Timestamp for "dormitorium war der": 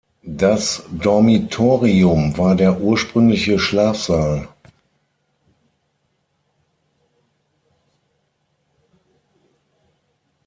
0.89-2.81